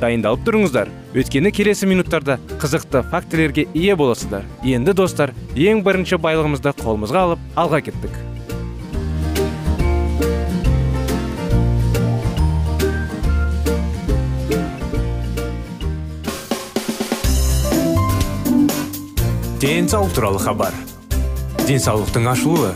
[0.00, 0.88] Дайындалып тұрыңыздар.
[1.14, 4.48] Өйткені келесі минуттарда қызықты фактілерге ие боласыздар.
[4.64, 8.18] Енді достар ең бірінші байлығымызды қолымызға алып алға кеттік.
[19.60, 20.76] Денсаулық туралы хабар.
[21.68, 22.70] Денсаулықтың ашылуы.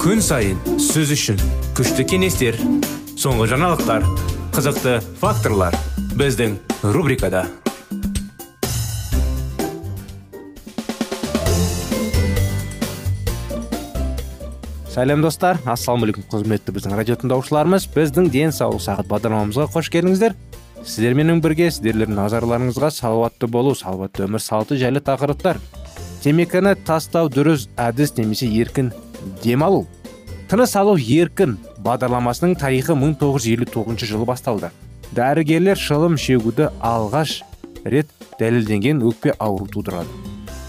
[0.00, 1.42] Күн сайын сөз үшін
[1.76, 2.56] күшті кеңестер
[3.20, 4.08] соңғы жаңалықтар
[4.56, 5.76] қызықты факторлар.
[6.20, 6.58] Біздің
[6.92, 7.46] рубрикада
[14.90, 15.56] сәлем достар.
[15.64, 17.86] Ассалаумағалейкум құрметті біздің радио тыңдаушыларымыз.
[17.94, 20.36] Біздің денсаулық сағат бағдарламамызға қош келдіңіздер.
[20.82, 25.56] Сіздерменен бірге сіздерлердің назарларыңызға салауатты болу салауатты өмір салты жайлы тақырыптар.
[26.20, 28.92] Темекіні тастау дұрыс әдіс немесе еркін
[29.40, 29.86] демалу.
[30.52, 34.74] Тыныс алу еркін бағдарламасының тарихы 1959 жылы басталды.
[35.16, 37.40] Дәрігерлер шылым шегуді алғаш
[37.84, 40.08] рет дәлелденген өкпе ауру тудырады.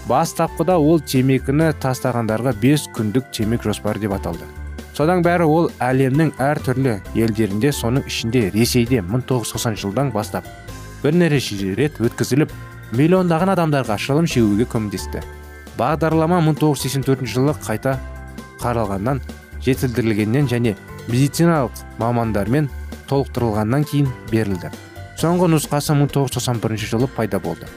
[0.08, 4.48] Бастапқыда ол темекіні тастағандарға 5 күндік темек жоспары деп аталды.
[4.96, 10.44] Содан бәрі ол әлемнің әртүрлі елдерінде соның ішінде ресейде 1990 жылдан бастап
[11.02, 12.50] бірнеше рет өткізіліп
[12.98, 15.22] миллиондаған адамдарға шылым шегуге көмектесті.
[15.78, 17.96] Бағдарлама 1984 жылы қайта
[18.60, 19.22] қаралғаннан
[19.64, 20.76] жетілдірілгеннен және
[21.08, 22.68] медициналық мамандармен
[23.12, 24.72] толықтырылғаннан кейін берілді.
[25.20, 27.68] Соңғы нұсқасы 1991 жылы пайда болды.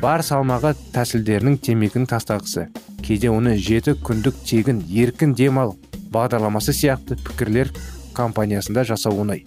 [0.00, 2.70] Бар салмағы тәсілдерінің темекінің тастағысы
[3.04, 5.74] кейде оны жеті күндік тегін еркін демал
[6.14, 7.68] бағдарламасы сияқты пікірлер
[8.16, 9.44] компаниясында жасау оңай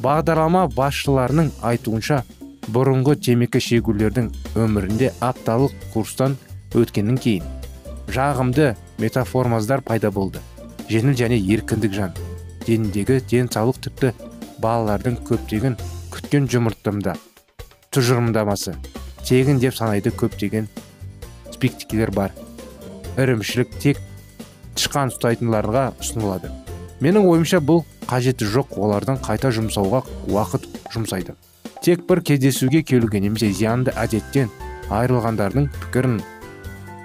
[0.00, 2.22] бағдарлама басшыларының айтуынша
[2.70, 4.30] бұрынғы темекі шегулердің
[4.62, 6.38] өмірінде апталық курстан
[6.78, 7.48] өткеннен кейін
[8.14, 10.40] жағымды метаформаздар пайда болды.
[10.90, 12.14] Жеңіл және еркіндік жан
[12.66, 14.12] деніндегі денсаулық тіпті
[14.62, 15.76] балалардың көптеген
[16.14, 17.16] күткен жұмыртымда
[17.94, 18.76] тұжырымдамасы
[19.26, 20.68] тегін деп санайды көптеген
[21.54, 22.32] спектикілер бар.
[23.20, 24.00] Ірімшілік тек
[24.78, 26.50] тышқан ұстайтынларға ұсынылады.
[27.04, 31.36] Менің ойымша бұл қажеті жоқ олардың қайта жұмсауға уақыт жұмсайды.
[31.84, 34.50] Тек бір кездесуге келуге немесе зиянды әдеттен
[34.88, 36.20] айырылғандардың пікірін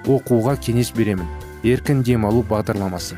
[0.08, 1.28] оқуға кеңес беремін.
[1.64, 3.18] Еркін демалу бағдарламасы.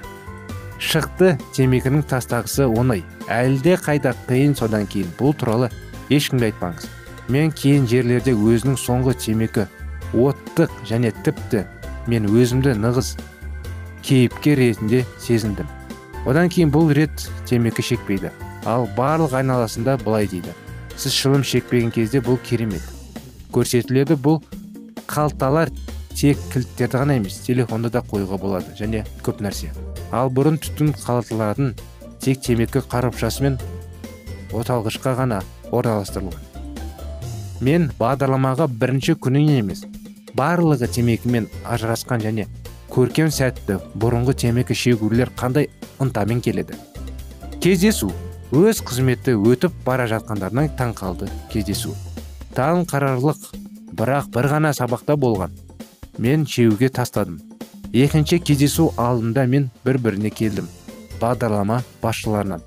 [0.80, 3.04] Шықты темекінің тастағысы оңай.
[3.32, 5.10] Әлде қайда қиын содан кейін.
[5.20, 5.70] Бұл туралы
[6.14, 6.88] ешкімге айтпаңыз.
[7.34, 9.66] Мен кейін жерлерде өзінің соңғы темекі
[10.14, 11.66] оттық және тіпті
[12.08, 13.16] мен өзімді нығыз
[14.06, 15.68] кейіпкер ретінде сезіндім.
[16.28, 18.32] Одан кейін бұл рет темекі шекпейді.
[18.68, 20.56] Ал барлық айналасында былай дейді.
[20.96, 22.84] Сіз шылым шекпеген кезде бұл керемет.
[23.52, 24.42] Көрсетіледі бұл
[25.08, 25.72] қалталар
[26.16, 29.72] тек кілттерді ғана емес телефонды да қоюға болады және көп нәрсе.
[30.12, 31.74] Ал бұрын түтін қалталарын
[32.24, 33.58] тек темекі қарапшасы мен
[34.56, 35.42] оталғышқа ғана
[35.72, 36.44] орналастырылған.
[37.62, 39.84] Мен бағдарламаға бірінші күнінен емес
[40.38, 42.46] барлығы темекімен ажырасқан және
[42.94, 45.70] көркем сәтті бұрынғы темекі шегулер қандай
[46.00, 46.78] ынтамен келеді?
[47.62, 48.12] Кездесу.
[48.56, 51.92] Өз қызметті өтіп бара жатқандарынан таң қалды кездесу.
[52.56, 53.50] Таң қарарлық
[53.92, 55.52] бірақ бір ғана сабақта болған.
[56.18, 57.42] Мен шеуге тастадым.
[57.94, 60.68] Екінші кездесу алдында мен бір біріне келдім.
[61.22, 62.62] Бағдарлама басшыларынан.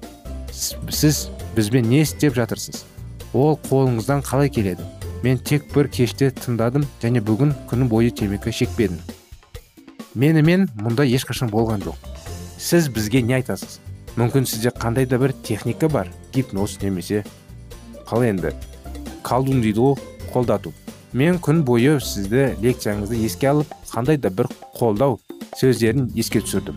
[0.52, 2.84] Сіз бізбен не істеп жатырсыз?
[3.32, 4.82] Ол қолыңыздан қалай келеді?
[5.22, 8.98] Мен тек бір кеште тыңдадым және бүгін күні бойы темекі шекпедім.
[10.14, 11.98] Менімен мұнда ешқашан болған жоқ.
[12.58, 13.78] Сіз бізге не айтасыз?
[14.16, 17.24] Мүмкін сізде қандай да бір техника бар гипноз немесе
[18.08, 18.54] қалай енді?
[19.22, 20.00] Колдун дейді ғой
[20.32, 20.72] қолдату
[21.12, 24.46] мен күн бойы сізді лекцияңызды еске алып қандай да бір
[24.78, 25.18] қолдау
[25.58, 26.76] сөздерін еске түсірдім.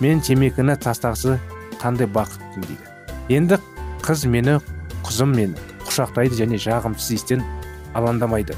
[0.00, 1.38] Мен темекіні тастағысы
[1.78, 2.88] қандай бақыттымын дейді.
[3.28, 3.58] Енді
[4.02, 4.58] қыз мені
[5.06, 5.54] қызым мені
[5.86, 7.44] құшақтайды және жағымсыз иістен
[7.94, 8.56] алаңдамайды.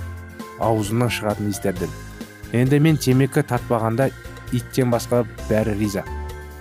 [0.60, 1.92] Аузымнан шығатын иістерден
[2.52, 4.08] енді мен темекі тартпағанда
[4.56, 6.06] иттен басқа бәрі риза.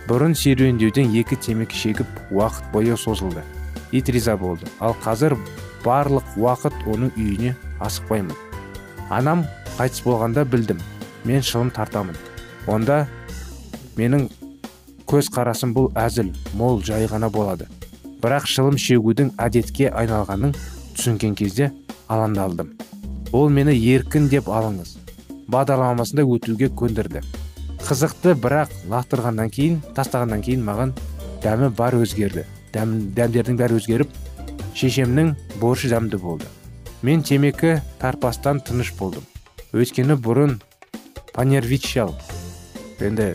[0.09, 3.45] Бұрын серуендеуден екі темекі шегіп уақыт бойы созылды.
[3.91, 4.67] Ит риза болды.
[4.79, 5.37] Ал қазір
[5.85, 8.48] барлық уақыт оның үйіне асықпаймын.
[9.09, 9.45] Анам
[9.77, 10.79] қайтыс болғанда білдім.
[11.25, 12.15] Мен шылым тартамын.
[12.67, 13.05] Онда
[13.97, 14.29] менің
[15.09, 17.67] көз қарасым бұл әзіл мол жай ғана болады.
[18.21, 20.53] Бірақ шылым шегудің әдетке айналғанын
[20.95, 21.71] түсінген кезде
[22.07, 22.73] алаңдалдым.
[23.33, 24.97] Ол мені еркін деп алыңыз.
[25.49, 27.23] Бағдарламасында өтуге көндірді.
[27.79, 30.93] Қызықты бірақ лақтырғаннан кейін тастағаннан кейін маған
[31.43, 32.45] дәмі бар өзгерді.
[32.73, 34.11] Дәм, дәмдердің бәрі өзгеріп
[34.77, 36.45] шешемнің боршы дәмді болды.
[37.01, 39.25] Мен темекі тарпастан тыныш болдым.
[39.73, 40.57] Өйткені бұрын
[41.33, 42.15] панервичал.
[42.99, 43.33] Енді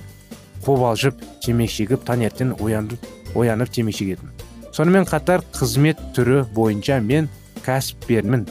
[0.65, 4.35] қобалжып темекі шегіп таңертең оянып оянып темекі шегетім
[4.75, 7.29] сонымен қатар қызмет түрі бойынша мен
[7.65, 8.49] кәсіпкермін.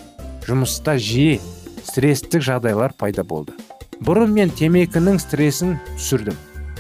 [0.47, 1.39] Жұмыста жиі
[1.83, 3.55] стресстік жағдайлар пайда болды.
[4.03, 6.37] Бұрын мен темекінің стрессін түсірдім.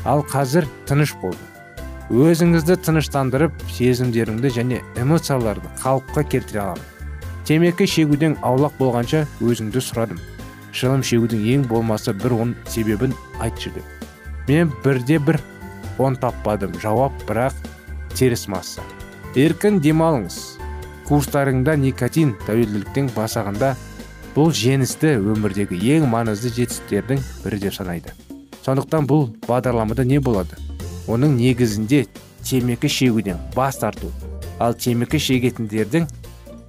[0.07, 1.39] Ал қазір тыныш болды
[2.13, 6.92] өзіңізді тыныштандырып сезімдеріңді және эмоцияларды қалыпқа келтіре аламын.
[7.47, 10.19] Темекі шегуден аулақ болғанша өзіңді сұрадым.
[10.73, 13.13] Шылым шегудің ең болмаса бір он себебін
[13.43, 13.85] айтшы деп.
[14.47, 15.39] Мен бірде бір
[15.97, 17.53] он таппадым жауап бірақ
[18.15, 18.81] теріс масса
[19.35, 20.39] еркін демалыңыз.
[21.07, 23.73] Курстарыңда никотин тәуелділіктің басағында
[24.35, 28.13] бұл жеңісті өмірдегі ең маңызды жетістіктердің бірі деп санайды.
[28.63, 30.55] Сондықтан бұл бағдарламада не болады?
[31.11, 32.05] Оның негізінде
[32.43, 34.11] темекі шегуден бас тарту.
[34.59, 36.07] Ал темекі шегетіндердің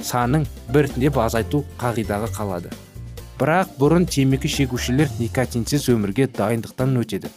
[0.04, 2.72] санын біртіндеп азайту қағидаға қалады.
[3.40, 7.32] Бірақ бұрын темекі шегушілер никотинсіз өмірге дайындықтан өтеді.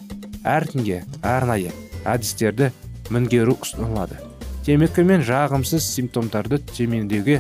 [0.46, 1.72] Әркімге арнайы
[2.06, 2.70] әдістерді
[3.10, 4.20] меңгеру ұсынылады.
[4.68, 7.40] Темекі мен жағымсыз симптомдарды төмендеуге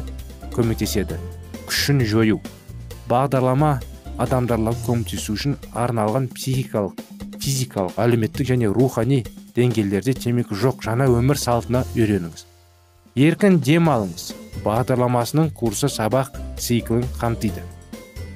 [0.56, 1.20] көмектеседі.
[1.68, 2.40] Күшін жою.
[3.12, 3.78] Бағдарлама
[4.18, 7.04] адамдарға көмектесу үшін арналған психикалық
[7.38, 9.22] физикалық әлеуметтік және рухани
[9.56, 12.47] деңгейлерде темекі жоқ жаңа өмір салтына үйреніңіз.
[13.18, 14.30] Еркін дем алыңыз.
[14.62, 17.64] Бағдарламасының курсы сабақ циклін қамтиды.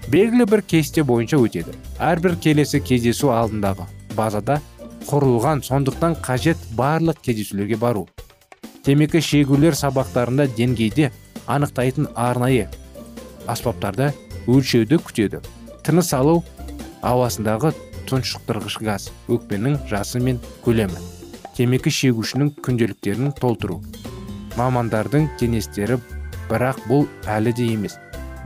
[0.09, 1.75] Белгілі бір кесте бойынша өтеді.
[2.01, 3.85] Әрбір келесі кездесу алдындағы
[4.17, 4.57] базада
[5.05, 8.07] құрылған сондықтан қажет барлық кездесулерге бару.
[8.81, 11.11] Темекі шегулер сабақтарында деңгейде
[11.45, 12.67] анықтайтын арнайы
[13.47, 14.11] аспаптарда
[14.47, 15.45] өлшеуді күтеді.
[15.85, 16.41] Тыныс алу
[17.05, 17.75] ауасындағы
[18.09, 20.97] тұншықтырғыш газ өкпенің жасы мен көлемі
[21.57, 23.81] темекі шегушінің күнделіктерін толтыру.
[24.59, 25.99] Мамандардың кеңестері
[26.49, 27.97] бірақ бұл әлі де емес.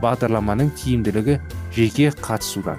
[0.02, 1.38] Бағдарламаның тиімділігі
[1.74, 2.78] жеке қатысудан.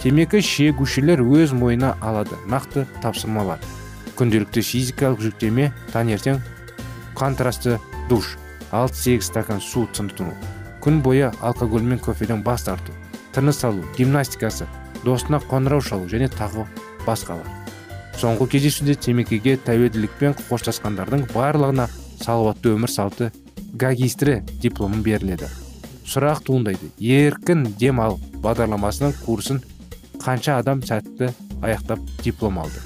[0.00, 3.60] Темекі шегушілер өз мойнына алады нақты тапсырмалар.
[4.18, 6.42] Күнделікті физикалық жүктеме таңертең
[7.14, 7.78] контрасты
[8.08, 8.36] душ
[8.72, 10.34] 6-8 стакан су тұтыну
[10.84, 12.92] күн бойы алкоголь мен кофеден бас тарту
[13.32, 14.66] тыныс алу гимнастикасы
[15.04, 16.66] досына қоңырау шалу және тағы
[17.06, 17.48] басқалар.
[18.20, 21.88] Соңғы кездесуде темекіге тәуелділікпен қоштасқандардың барлығына
[22.24, 23.30] салауатты өмір салты
[23.74, 25.50] гагистрі дипломы беріледі.
[26.08, 26.90] Сұрақ туындайды.
[27.00, 29.60] Еркін дем ал бағдарламасының курсын
[30.22, 31.32] қанша адам сәтті
[31.62, 32.80] аяқтап диплом алды?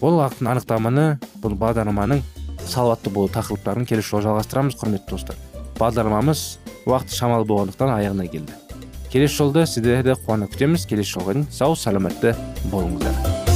[0.00, 1.06] Ол анықтаманы
[1.42, 2.22] бұл бағдарламаның
[2.66, 5.40] салауатты болу тақырыптарын келесі жолы жалғастырамыз құрметті достар.
[5.80, 6.44] Бағдарламамыз
[6.86, 8.56] уақыт шамалы болғандықтан аяғына келді.
[9.12, 10.86] Келесі жолда сіздерді қуана күтеміз.
[10.90, 12.36] Келесі жолға дейін сау саламатты
[12.72, 13.55] болыңыздар.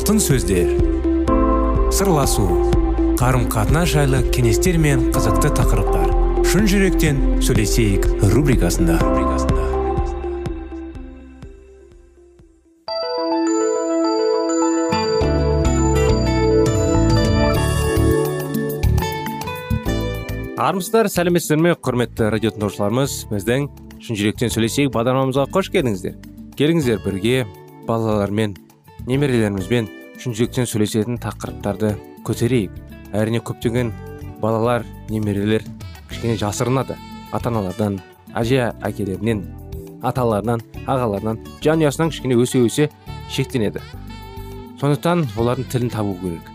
[0.00, 0.70] Алтын сөздер.
[1.92, 2.46] Сырласу
[3.20, 6.14] қарым қатынас жайлы кеңестер мен қызықты тақырыптар.
[6.48, 8.96] Шын жүректен сөйлесейік рубрикасында.
[20.56, 23.18] Армысыздар сәлеметсіздер ме құрметті радио тыңдаушыларымыз?
[23.34, 23.68] Біздің
[24.00, 26.16] шын жүректен сөйлесейік бағдарламамызға қош келдіңіздер.
[26.56, 27.44] Келіңіздер бірге
[27.84, 28.56] балалармен
[29.08, 29.88] немерелерімізбен
[30.20, 30.34] шын
[30.68, 31.94] сөйлесетін тақырыптарды
[32.26, 32.72] көтерейік.
[33.16, 33.92] Әрине көптеген
[34.42, 35.64] балалар немерелер
[36.10, 36.96] кішкене жасырынады.
[37.32, 38.00] Ата аналардан
[38.34, 39.44] әже әкелерінен
[40.02, 42.88] аталарынан ағаларынан жанұясынан кішкене өсе өсе
[43.30, 43.82] шектенеді.
[44.80, 46.46] Сондықтан олардың тілін табу керек.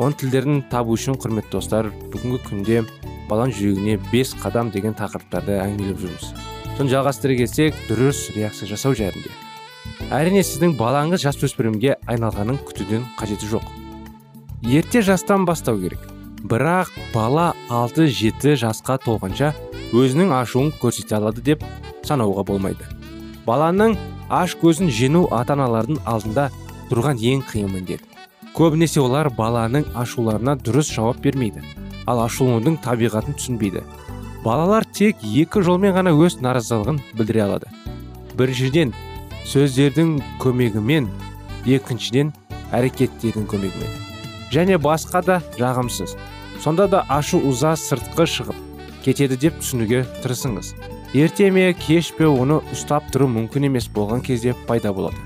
[0.00, 2.82] Оның тілдерін табу үшін құрметті достар бүгінгі күнде
[3.28, 6.32] баланың жүрегіне бес қадам деген тақырыптарды әңгімелеп жүрміз.
[6.76, 9.32] Соны жалғастыра кетсек дұрыс реакция жасау жайында.
[10.10, 13.66] Әрине сіздің балаңыз жасөспірімге айналғанын күтуден қажеті жоқ.
[14.66, 16.00] Ерте жастан бастау керек.
[16.42, 19.52] Бірақ бала 6-7 жасқа толғанша
[19.92, 21.64] өзінің ашуын көрсете алады деп
[22.06, 22.86] санауға болмайды.
[23.46, 23.96] Баланың
[24.30, 26.48] аш көзін жену ата аналардың алдында
[26.90, 28.02] тұрған ең қиын міндет.
[28.56, 31.62] Көбінесе олар баланың ашуларына дұрыс жауап бермейді
[32.10, 33.84] ал ашуланудың табиғатын түсінбейді.
[34.44, 37.70] Балалар тек екі жолмен ғана өз наразылығын білдіре алады.
[38.38, 38.94] Біріншіден
[39.48, 41.08] сөздердің көмегімен
[41.66, 42.32] екіншіден
[42.76, 43.96] әрекеттердің көмегімен.
[44.52, 46.16] Және басқа да жағымсыз.
[46.60, 48.58] Сонда да ашу ұза сыртқы шығып
[49.04, 50.74] кетеді деп түсінуге тырысыңыз.
[51.14, 55.16] Ерте ме кеш пе оны ұстап тұру мүмкін емес болған кезде пайда болады.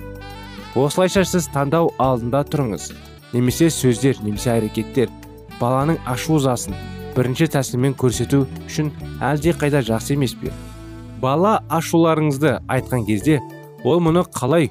[0.75, 2.93] Осылайша сіз таңдау алдында тұрыңыз.
[3.35, 5.11] Немесе сөздер немесе әрекеттер
[5.61, 6.75] баланың ашу ызасын
[7.15, 8.91] бірінші тәсілмен көрсету үшін
[9.23, 10.53] әлде қайда жақсы емес пе?
[11.23, 13.41] Бала ашуларыңызды айтқан кезде
[13.85, 14.71] ол мұны қалай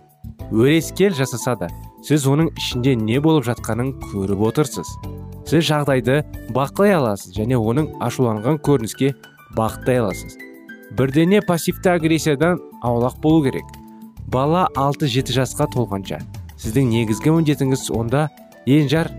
[0.51, 1.67] өрескел жасаса да
[2.03, 4.89] сіз оның ішінде не болып жатқанын көріп отырсыз.
[5.47, 6.23] Сіз жағдайды
[6.55, 9.13] бақылай аласыз және оның ашуланған көрініске
[9.55, 10.37] бақыттай аласыз.
[10.97, 13.65] Бірдене пассивті агрессиядан аулақ болу керек.
[14.27, 16.19] Бала 6-7 жасқа толғанша.
[16.57, 18.27] Сіздің негізгі міндетіңіз онда
[18.65, 19.11] енжар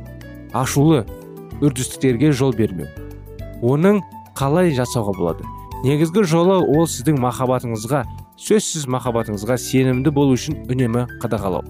[0.53, 1.05] ашулы
[1.63, 2.89] үрдістіктерге жол бермеу.
[3.63, 4.03] Оның
[4.37, 5.49] қалай жасауға болады?
[5.85, 8.05] Негізгі жолы ол сіздің махаббатыңызға
[8.41, 11.63] сөзсіз махаббатыңызға сенімді болу үшін үнемі қадағалау.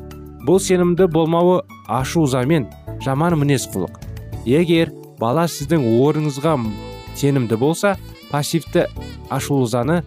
[0.49, 1.61] Бұл сенімді болмауы
[1.93, 2.67] ашу ызамен
[3.05, 3.99] жаман мінез құлық.
[4.49, 6.57] Егер бала сіздің орныңызға
[7.21, 7.95] сенімді болса
[8.31, 8.87] пассивті
[9.29, 10.01] ашу ызаны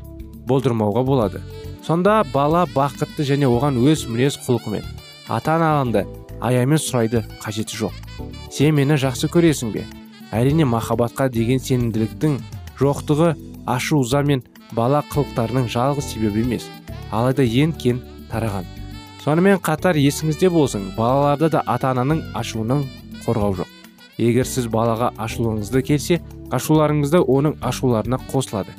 [0.50, 1.42] болдырмауға болады.
[1.86, 4.84] Сонда бала бақытты және оған өз мінез құлқымен
[5.30, 6.08] ата аналанды
[6.42, 7.94] аямен сұрайды қажеті жоқ.
[8.52, 9.86] Сен мені жақсы көресің бе?
[10.34, 12.40] Әрине махаббатқа деген сенімділіктің
[12.82, 13.36] жоқтығы
[13.66, 14.44] ашу ыза мен
[14.76, 16.68] бала қылықтарының жалғыз себебі емес
[17.12, 18.66] алайда ең кен тараған.
[19.24, 22.86] Сонымен қатар есіңізде болсын балаларды да ата ананың ашуынан
[23.26, 23.70] қорғау жоқ.
[24.18, 26.22] Егер сіз балаға ашуларыңызды келсе
[26.52, 28.74] ашуларыңызды оның ашуларына қосылады.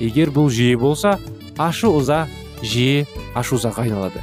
[0.00, 1.18] Егер бұл жиі болса
[1.58, 2.26] ашу ыза
[2.62, 4.22] жиі ашу ызаға айналады.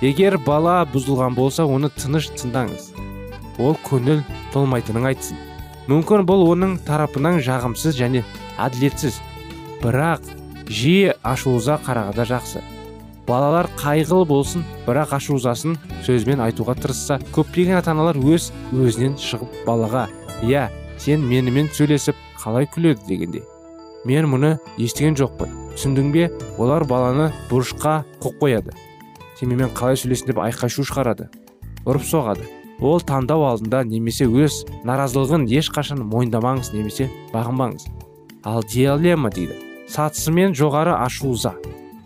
[0.00, 2.90] Егер бала бұзылған болса оны тыныш тыңдаңыз.
[3.60, 4.24] Ол көңіл
[4.54, 5.36] толмайтынын айтсын.
[5.90, 8.24] Мүмкін бұл оның тарапынан жағымсыз және
[8.58, 9.20] әділетсіз.
[9.82, 10.24] Бірақ
[10.70, 12.62] жиі ашуыза қарағанда жақсы.
[13.26, 20.08] Балалар қайғылы болсын бірақ ашуызасын сөзбен айтуға тырысса көптеген ата аналар өз өзінен шығып балаға
[20.46, 23.06] иә сен менімен сөйлесіп қалай күледі?
[23.06, 23.42] дегенде
[24.04, 25.50] мен мұны естіген жоқпын.
[25.76, 28.72] түсіндің бе олар баланы бұрышқа қоқ қояды.
[29.38, 31.28] Сен қалай сөйлесің деп айқай шу шығарады.
[31.84, 32.46] ұрып соғады.
[32.80, 37.86] Ол таңдау алдында немесе өз наразылығын ешқашан мойындамаңыз немесе бағынбаңыз.
[38.44, 39.69] Ал диалема дейді.
[39.90, 41.54] Сатысымен жоғары ашу ыза.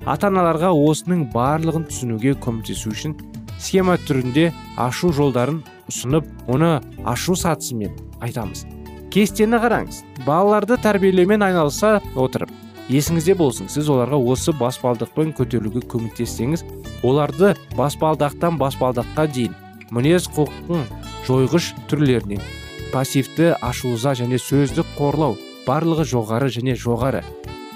[0.08, 3.16] Ата аналарға осының барлығын түсінуге көмектесу үшін
[3.60, 4.50] схема түрінде
[4.80, 5.62] ашу жолдарын
[5.92, 7.92] ұсынып оны ашу сатысымен
[8.24, 8.66] айтамыз.
[9.14, 10.02] Кестені қараңыз.
[10.26, 12.50] Балаларды тәрбиелеумен айналыса отырып
[12.92, 16.64] есіңізде болсын сіз оларға осы баспалдықпен көтерілуге көмектессеңіз
[17.06, 19.54] оларды баспалдақтан баспалдаққа дейін
[19.94, 20.84] мінез құлықтың
[21.28, 22.44] жойғыш түрлерінен
[22.92, 27.24] пассивті ашуыза және сөздік қорлау барлығы жоғары және жоғары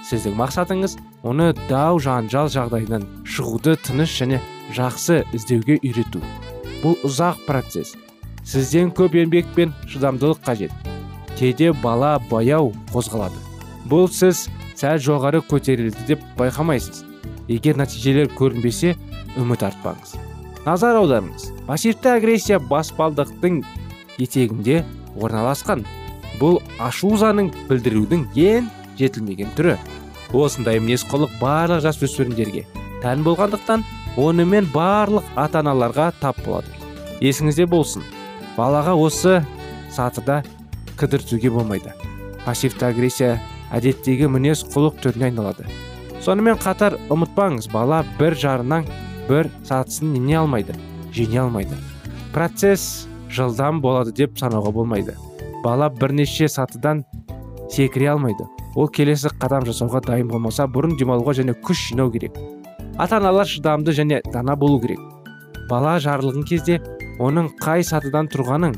[0.09, 0.97] сіздің мақсатыңыз
[1.29, 4.41] оны дау жанжал жағдайынан шығуды тыныш және
[4.77, 6.23] жақсы іздеуге үйрету.
[6.83, 7.95] Бұл ұзақ процесс.
[8.49, 10.73] Сізден көп еңбек пен шыдамдылық қажет.
[11.37, 13.37] Кейде бала баяу қозғалады.
[13.91, 14.47] Бұл сіз
[14.79, 17.05] сәл жоғары көтерілді деп байқамайсыз.
[17.49, 18.95] Егер нәтижелер көрінбесе
[19.37, 20.17] үміт артпаңыз.
[20.65, 21.51] Назар аударыңыз.
[21.69, 23.63] Пассивті агрессия баспалдықтың
[24.19, 24.83] етегінде
[25.17, 25.85] орналасқан.
[26.41, 29.77] Бұл ашу ызаның білдірудің ең жетілмеген түрі.
[30.33, 32.65] Осындай мінез құлық барлық жасөспірімдерге
[33.03, 33.85] тән болғандықтан
[34.19, 36.69] онымен барлық ата аналарға тап болады.
[37.23, 38.03] Есіңізде болсын.
[38.57, 39.45] Балаға осы
[39.95, 40.43] сатыда
[40.99, 41.95] кідіртуге болмайды.
[42.45, 43.39] Пассивті агрессия
[43.75, 45.69] әдеттегі мінез құлық түріне айналады.
[46.25, 48.89] Сонымен қатар ұмытпаңыз бала бір жарынан
[49.29, 50.75] бір сатысын не алмайды
[51.15, 51.79] жеңе алмайды.
[52.35, 55.15] Процесс жылдам болады деп санауға болмайды.
[55.63, 57.05] Бала бірнеше сатыдан
[57.71, 58.47] секіре алмайды.
[58.77, 62.37] Ол келесі қадам жасауға дайын болмаса бұрын демалуға және күш жинау керек.
[62.99, 65.01] Ата аналар шыдамды және дана болу керек.
[65.71, 66.81] Бала жарылған кезде
[67.21, 68.77] оның қай сатыдан тұрғанын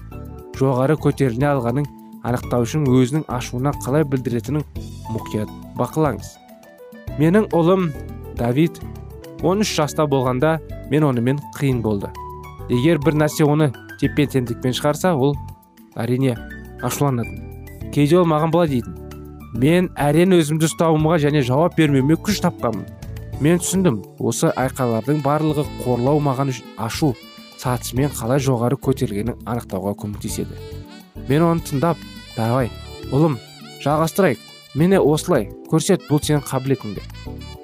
[0.58, 1.88] жоғары көтеріле алғанын
[2.26, 4.64] анықтау үшін өзінің ашуына қалай білдіретінін
[5.14, 6.34] мұқият бақылаңыз.
[7.18, 7.90] Менің ұлым
[8.38, 8.80] давид
[9.42, 10.58] 13 жаста болғанда
[10.90, 12.10] мен онымен қиын болды.
[12.68, 15.36] Егер бір нәрсе оны теппен тендікпен шығарса ол
[15.96, 16.36] әрине
[16.82, 18.99] ашуланатын кейде ол маған былай дейтін.
[19.54, 22.86] Мен әрең өзімді ұстауымға және жауап бермеуіме күш тапқанмын.
[23.40, 27.14] Мен түсіндім осы айқайлардың барлығы қорлау маған ашу
[27.58, 30.58] сатысымен қалай жоғары көтерілгенін анықтауға көмектеседі.
[31.28, 31.98] Мен оны тыңдап
[32.36, 32.70] давай
[33.10, 33.38] ұлым
[33.82, 34.44] жалғастырайық
[34.78, 37.02] міне осылай көрсет бұл сенің қабілетіңді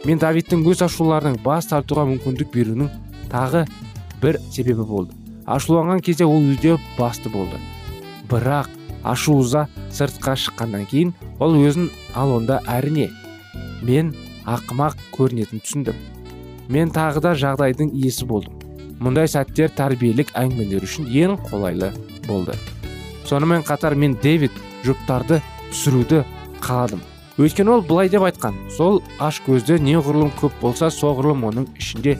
[0.06, 2.90] мен давидтің өз ашуларының бас тартуға мүмкіндік беруінің
[3.30, 3.64] тағы
[4.22, 5.14] бір себебі болды.
[5.46, 7.58] Ашуланған кезде ол үйде басты болды.
[8.30, 8.70] Бірақ
[9.04, 13.10] ашуыза сыртқа шыққаннан кейін ол өзін ал онда әрине
[13.82, 14.12] мен
[14.46, 15.98] ақымақ көрінетін түсіндім.
[16.68, 18.54] Мен тағы да жағдайдың иесі болдым.
[19.02, 21.92] Мұндай сәттер тәрбиелік әңгімелер үшін ең қолайлы
[22.26, 22.56] болды.
[23.26, 24.54] Сонымен қатар мен дэвид
[24.86, 26.22] жұптарды түсіруді
[26.64, 27.02] қаладым.
[27.36, 32.16] Өйткені ол былай деп айтқан сол аш көзді неғұрлым көп болса соғұрлым оның ішінде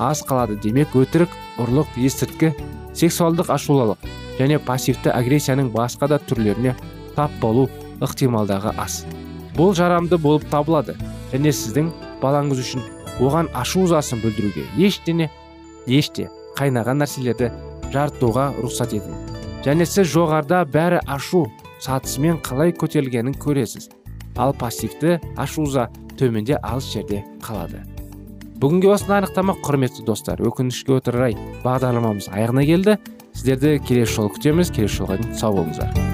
[0.00, 2.54] аз қалады демек өтірік ұрлық естірткі
[2.96, 6.72] сексуалдық ашулалық және пассивті агрессияның басқа да түрлеріне
[7.14, 7.68] тап болу
[8.02, 9.02] ықтималдағы аз
[9.58, 10.96] бұл жарамды болып табылады
[11.32, 12.86] және сіздің балаңыз үшін
[13.20, 15.30] оған ашу ызасын білдіруге ештене
[15.86, 17.52] еште қайнаған нәрселерді
[17.94, 21.46] жарытуға рұқсат етіңіз және сіз жоғарда бәрі ашу
[21.84, 23.90] сатысымен қалай көтерілгенін көресіз.
[24.36, 27.84] Ал пассивті ашу ыза төменде алыс жерде қалады.
[28.60, 32.98] Бүгінге осындай анықтама құрметті достар өкінішке отырай бағдарламамыз аяғына келді.
[33.34, 36.13] Сіздерді келесі жолы күтеміз келесі жолға сау болыңыздар.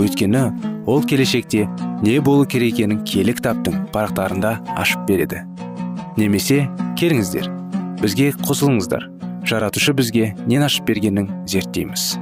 [0.00, 0.42] Өйткені
[0.86, 1.66] ол келешекте
[2.02, 5.42] не болу керек екенін киелі кітаптың парақтарында ашып береді.
[6.16, 6.66] Немесе
[7.00, 7.48] келіңіздер
[8.02, 9.08] бізге қосылыңыздар.
[9.46, 12.16] Жаратушы бізге нен ашып бергенін зерттейміз.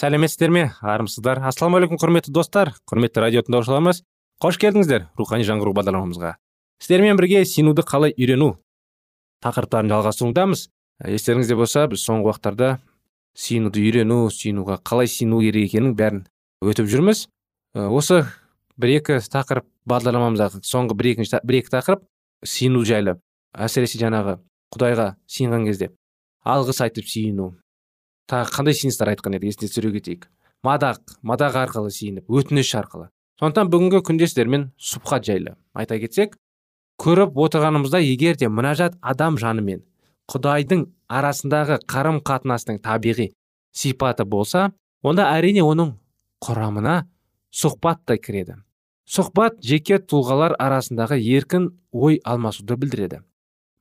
[0.00, 0.64] Сәлеметсіздер ме?
[0.80, 1.42] Армысыздар?
[1.50, 2.72] Ассалаумағалейкум құрметті достар.
[2.88, 4.00] Құрметті радио тыңдаушыларымыз
[4.40, 6.36] қош келдіңіздер рухани жаңғыру бағдарламамызға.
[6.80, 8.54] Сіздермен бірге сенуді қалай үйрену
[9.44, 10.62] тақырыптарын жалғастырудамыз
[11.04, 12.70] естеріңізде болса біз соңғы уақыттарда
[13.38, 16.24] сүйінуді үйрену сүйінуға қалай сүйіну керек екенін бәрін
[16.64, 17.26] өтіп жүрміз.
[17.74, 18.24] Осы
[18.80, 22.04] бір екі тақырып бағдарламамыздағы соңғы бір екінші бір екі тақырып
[22.44, 23.16] сыйыну жайлы.
[23.54, 24.38] Әсіресе жаңағы
[24.74, 25.90] құдайға сыйынған кезде
[26.46, 27.52] алғыс айтып сүйіну
[28.30, 30.28] тағы қандай сыйыныстар айтқан еді есіне түсіре кетейік.
[30.62, 33.08] Мадақ мадақ арқылы сүйініп өтініш арқылы.
[33.40, 36.36] Сондықтан бүгінгі күнде сіздермен сұхбат жайлы айта кетсек
[37.00, 39.80] көріп отырғанымызда егер де мұнажат адам жаны мен
[40.30, 43.30] құдайдың арасындағы қарым қатынастың табиғи
[43.74, 44.70] сипаты болса
[45.02, 45.94] онда әрине оның
[46.44, 46.96] құрамына
[47.50, 48.60] сұхбат та кіреді.
[49.10, 53.24] Сұхбат жеке тұлғалар арасындағы еркін ой алмасуды білдіреді.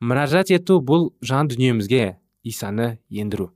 [0.01, 3.51] Мұнажат ету бұл жан дүниемізге исаны ендіру.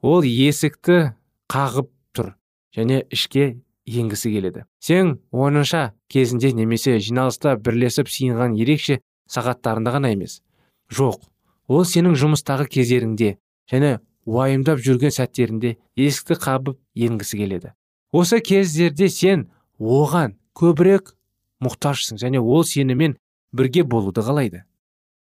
[0.00, 1.12] Ол есікті
[1.50, 2.32] қағып тұр
[2.72, 4.64] және ішке енгісі келеді.
[4.80, 10.40] Сен онынша кезінде немесе жиналыста бірлесіп сиынған ерекше сағаттарында ғана емес.
[10.88, 11.26] Жоқ
[11.70, 13.36] ол сенің жұмыстағы кездеріңде
[13.70, 17.72] және уайымдап жүрген сәттерінде есікті қабып енгісі келеді.
[18.12, 19.46] Осы кездерде сен
[19.78, 21.14] оған көбірек
[21.62, 23.16] мұқтажсың және ол сенімен
[23.54, 24.64] бірге болуды қалайды.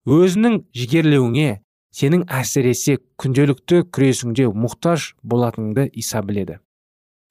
[0.08, 1.60] Өзінің жігерлеуіңе
[1.92, 6.58] сенің әсіресе күнделікті күресіңде мұқтаж болатыныңды иса біледі.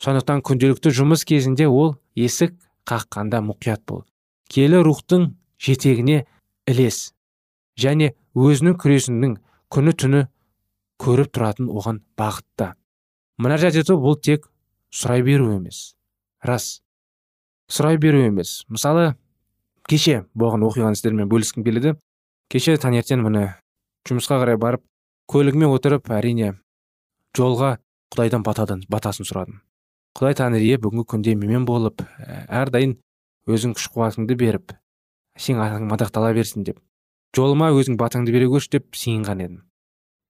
[0.04, 2.54] Сондықтан күнделікті жұмыс кезінде ол есік
[2.88, 4.06] қаққанда мұқият бол.
[4.50, 6.26] Келі рухтың жетегіне
[6.70, 7.14] ілес.
[7.80, 9.38] Және өзінің күресінің
[9.74, 10.26] күні түні
[11.00, 12.74] көріп тұратын оған бағытта.
[13.40, 14.50] Мұнажат ету бұл тек
[14.92, 15.96] сұрай беру емес.
[16.44, 16.82] Рас
[17.72, 18.64] сұрай беру емес.
[18.68, 19.14] Мысалы
[19.90, 21.96] кеше болған оқиғаны сіздермен бөліскім келеді.
[22.52, 23.46] Кеше таңертең міне
[24.10, 24.84] жұмысқа қарай барып
[25.30, 26.56] көлігіме отырып әрине
[27.38, 27.78] жолға
[28.14, 29.62] құдайдан батадан батасын сұрадым.
[30.18, 32.98] Құдай тәңір ие бүгінгі күнде менімен болып ә, әрдайым
[33.48, 34.74] өзің күш қуатыңды беріп
[35.38, 36.80] сен атың мадақтала берсін деп.
[37.36, 39.60] Жолыма өзің батаңды бере көрші деп сиынған едім.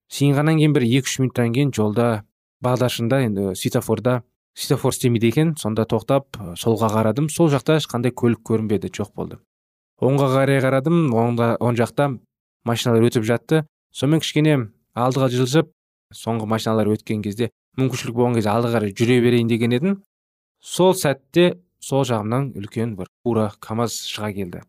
[0.09, 2.23] Сиынғаннан кейін бір екі үш минуттан кейін жолда
[2.65, 4.23] бағдаршында енді светофорда
[4.57, 5.53] светофор істемейді екен.
[5.57, 7.29] Сонда тоқтап солға қарадым.
[7.29, 9.39] Сол жақта ешқандай көлік көрінбеді жоқ болды.
[10.01, 11.13] Оңға қарай қарадым.
[11.13, 12.09] Оңда оң жақта
[12.65, 13.63] машиналар өтіп жатты.
[13.93, 14.57] Сонымен кішкене
[14.97, 15.71] алдыға жылжып
[16.15, 19.97] соңғы машиналар өткен кезде мүмкіншілік болған кезде алдыға қарай жүре берейін деген едім.
[20.59, 24.63] Сол сәтте сол жағымнан үлкен бір ура камаз шыға келді.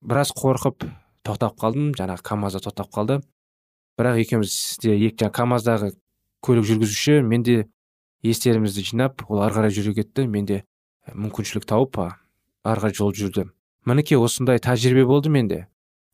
[0.00, 0.86] Біраз қорқып
[1.26, 3.20] тоқтап қалдым жаңағы камаз да тоқтап қалды.
[3.98, 5.92] Бірақ екеуміз де екі камаздағы
[6.44, 7.66] көлік жүргізуші мен де
[8.22, 10.62] естерімізді жинап ол ары қарай жүре кетті мен де
[11.12, 12.16] мүмкіншілік тауып ары
[12.64, 13.52] қарай жол жүрдім.
[13.88, 15.66] Мінекей осындай тәжірибе болды менде.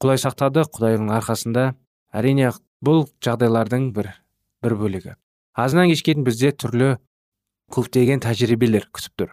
[0.02, 1.72] Құдай сақтады құдайдың арқасында.
[2.14, 2.52] Әрине
[2.84, 4.12] бұл жағдайлардың бір
[4.62, 5.16] бір бөлігі.
[5.56, 6.96] Азынан кешке бізде түрлі
[7.74, 9.32] көптеген тәжірибелер күтіп тұр.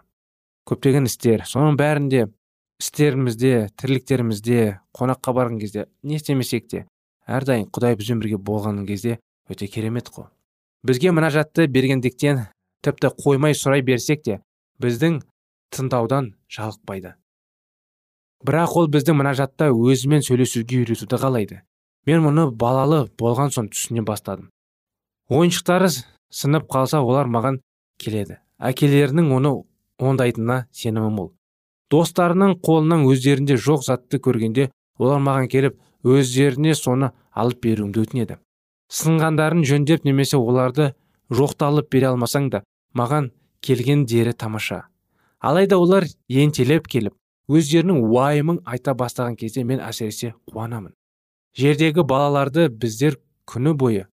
[0.66, 1.44] Көптеген істер.
[1.46, 2.26] Соның бәрінде
[2.82, 6.84] істерімізде тірліктерімізде қонаққа барған кезде не істемесек те
[7.26, 9.18] әрдайым құдай бізбен бірге болған кезде
[9.50, 10.28] өте керемет қой.
[10.84, 12.46] Бізге мұнажатты бергендіктен
[12.84, 14.40] тіпті қоймай сұрай берсек те
[14.82, 15.20] біздің
[15.72, 17.14] тыңдаудан жалықпайды.
[18.44, 21.62] Бірақ ол бізді мұнажатта өзімен сөйлесуге үйретуді қалайды.
[22.04, 24.50] Мен мұны балалы болған соң түсіне бастадым.
[25.32, 25.88] Ойыншықтары
[26.28, 27.62] сынып қалса олар маған
[27.96, 28.36] келеді.
[28.60, 29.54] Әкелерінің оны
[29.98, 31.33] ондайтынына сенімім мол.
[31.94, 38.38] Достарының қолынан өздерінде жоқ затты көргенде олар маған келіп өздеріне соны алып беруімді өтінеді.
[38.92, 40.92] Сынғандарын жөндеп немесе оларды
[41.30, 42.62] жоқталып бере алмасаң да
[42.94, 43.30] маған
[43.64, 44.84] келген дері тамаша.
[45.40, 47.14] Алайда олар ентелеп келіп
[47.48, 50.92] өздерінің уайымын айта бастаған кезде мен әсіресе қуанамын.
[51.56, 53.18] Жердегі балаларды біздер
[53.50, 54.06] күні бойы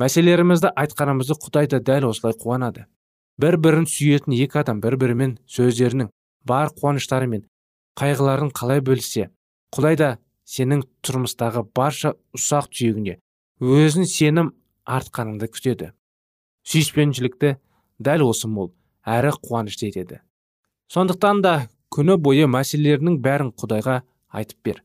[0.00, 2.84] мәселелерімізді айтқанымызды құдай да дәл осылай қуанады.
[3.40, 6.10] Бір бірін сүйетін екі адам бір бірімен сөздерінің
[6.46, 7.44] бар қуаныштары мен
[8.00, 9.30] қайғыларын қалай бөліссе
[9.74, 10.10] құдай да
[10.46, 13.18] сенің тұрмыстағы барша ұсақ түйегіне
[13.60, 14.52] өзін сенім
[14.86, 15.90] артқаныңды күтеді.
[16.66, 17.56] Сүйіспеншілікті
[17.98, 18.72] дәл осы мол
[19.06, 20.20] әрі қуанышты етеді.
[20.92, 21.54] Сондықтан да
[21.94, 24.82] күні бойы мәселелерінің бәрін құдайға айтып бер.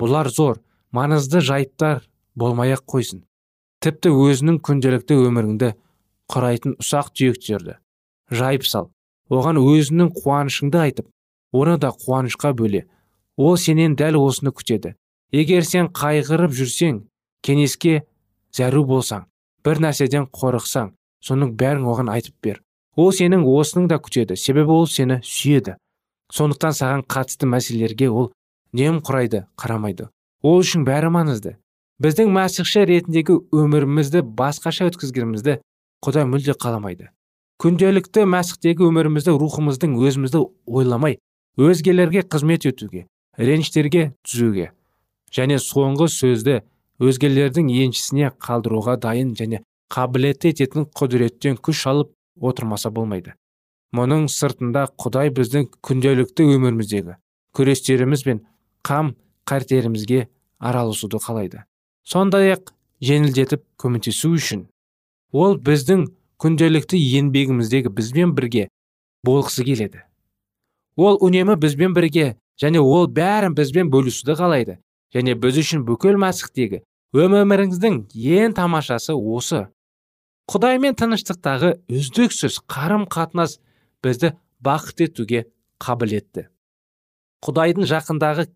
[0.00, 0.60] Бұлар зор
[0.96, 2.04] маңызды жайттар
[2.34, 3.24] болмай ақ қойсын.
[3.84, 5.72] Тіпті өзінің күнделікті өміріңді
[6.32, 7.78] құрайтын ұсақ түйектерді
[8.30, 8.90] жайып сал.
[9.30, 11.08] Оған өзінің қуанышыңды айтып
[11.52, 12.86] оны да қуанышқа бөле.
[13.36, 14.94] Ол сенен дәл осыны күтеді.
[15.32, 17.02] Егер сен қайғырып жүрсең
[17.42, 18.02] кеңеске
[18.54, 19.26] зәру болсаң
[19.66, 22.62] бір нәрседен қорықсаң соның бәрін оған айтып бер.
[22.96, 24.36] Ол сенің осының да күтеді.
[24.36, 25.76] Себебі ол сені сүйеді.
[26.32, 28.32] Сондықтан саған қатысты мәселелерге ол
[28.74, 30.08] құрайды қарамайды.
[30.42, 31.56] Ол үшін бәрі маңызды.
[32.00, 35.60] Біздің мәсіхші ретіндегі өмірімізді басқаша өткізгенімізді
[36.04, 37.10] құдай мүлде қаламайды.
[37.62, 41.18] Күнделікті мәсіхтегі өмірімізді рухымыздың өзімізді ойламай
[41.56, 43.06] өзгелерге қызмет етуге
[43.38, 44.70] реніштерге түзуге
[45.32, 46.60] және соңғы сөзді
[47.02, 53.34] өзгелердің еншісіне қалдыруға дайын және қабілетті ететін құдіреттен күш алып отырмаса болмайды.
[53.96, 57.16] Мұның сыртында құдай біздің күнделікті өміріміздегі
[57.56, 58.42] күрестеріміз бен
[58.84, 59.14] қам
[59.48, 60.26] қартерімізге
[60.58, 61.62] араласуды қалайды.
[62.04, 62.72] Сондай ақ
[63.04, 64.66] жеңілдетіп көмектесу үшін
[65.32, 66.08] ол біздің
[66.42, 68.66] күнделікті еңбегіміздегі бізбен бірге
[69.26, 70.02] болғысы келеді.
[70.96, 74.78] Ол үнемі бізбен бірге және ол бәрін бізбен бөлісуді қалайды.
[75.14, 76.82] Және біз үшін бүкіл мәсіхтегі
[77.16, 79.66] өміріңіздің ең тамашасы осы.
[80.50, 83.56] Құдаймен тыныштықтағы үздіксіз қарым қатынас
[84.04, 85.46] бізді бақыт етуге
[85.82, 86.50] қабілетті
[87.44, 88.46] құдайдың жақындағы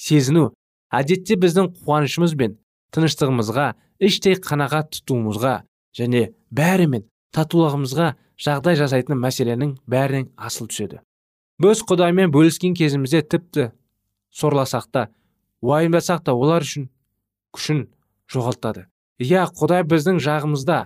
[0.00, 0.48] сезіну
[0.94, 2.56] әдетте біздің қуанышымыз бен
[2.94, 3.66] тыныштығымызға
[4.08, 5.54] іштей қанағат тұтуымызға
[5.98, 7.04] және бәрімен
[7.34, 11.00] татулығымызға жағдай жасайтын мәселенің бәрінен асыл түседі.
[11.62, 13.68] Біз құдаймен бөліскен кезімізде тіпті
[14.34, 15.04] сорласақ та
[15.62, 16.88] уайымдасақ та олар үшін
[17.54, 17.86] күшін
[18.30, 18.86] жоғалтады.
[19.22, 20.80] Иә құдай біздің жағымызда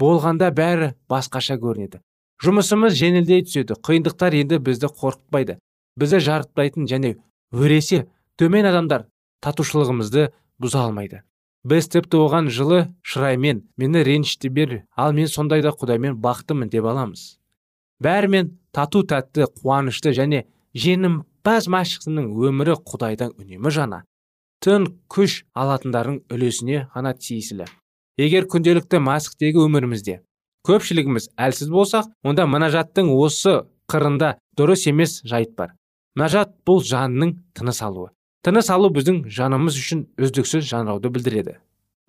[0.00, 2.02] болғанда бәрі басқаша көрінеді.
[2.44, 5.58] Жұмысымыз жеңілдей түседі қиындықтар енді бізді қорқытпайды.
[5.98, 7.16] Бізді жарытпайтын және
[7.50, 8.04] өресе
[8.38, 9.08] төмен адамдар
[9.42, 10.28] татушылығымызды
[10.62, 11.24] бұза алмайды.
[11.64, 16.84] Біз тіпті оған жылы шыраймен мені ренжітті бер ал мен сондай да құдаймен бақыттымын деп
[16.84, 17.38] аламыз.
[18.02, 20.44] Бәрімен тату тәтті қуанышты және
[20.74, 24.04] жеңімпаз мәшіқсінің өмірі құдайдан үнемі жана
[24.64, 27.66] тын күш алатындардың үлесіне ғана тиесілі.
[28.18, 30.20] Егер күнделікті мәсіхтегі өмірімізде
[30.66, 33.54] көпшілігіміз әлсіз болсақ онда мінәжаттың осы
[33.90, 35.74] қырында дұрыс емес жайт бар.
[36.18, 38.10] Мәжат бұл жанның тыныс алуы.
[38.46, 41.56] Тыныс алу біздің жанымыз үшін үздіксіз жанырауды білдіреді.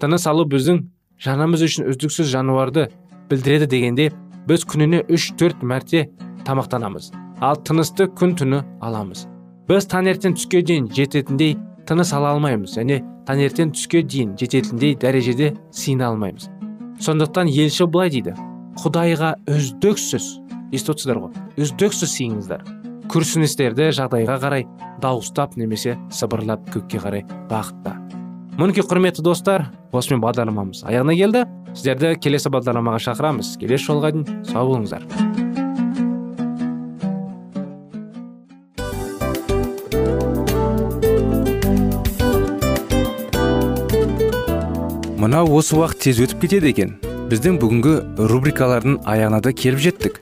[0.01, 0.83] Тыныс алу біздің
[1.25, 2.85] жанымыз үшін үздіксіз жануарды
[3.31, 4.09] білдіреді дегенде
[4.47, 6.05] біз күніне үш төрт мәрте
[6.45, 7.09] тамақтанамыз.
[7.41, 9.25] Ал тынысты күн түні аламыз.
[9.69, 11.57] Біз таңертең түске дейін жететіндей
[11.89, 16.49] тыныс ала алмаймыз және таңертең түске дейін жететіндей дәрежеде сиына алмаймыз.
[17.01, 18.37] Сондықтан елші былай дейді.
[18.79, 20.35] Құдайға үздіксіз
[20.73, 21.33] естіп отырсыздар ғой?
[21.57, 22.78] Үздіксіз сиыңыздар
[23.09, 24.65] күрсіністерді жағдайға қарай
[25.01, 27.95] дауыстап немесе сыбырлап көкке қарай бағытта.
[28.59, 31.43] Мінекей құрметті достар осымен бағдарламамыз аяғына келді.
[31.73, 33.55] Сіздерді келесі бағдарламаға шақырамыз.
[33.61, 35.05] Келесі жолға дейін сау болыңыздар.
[45.19, 46.97] Мынау осы уақыт тез өтіп кетеді екен.
[47.29, 50.21] Біздің бүгінгі рубрикалардың аяғына да келіп жеттік.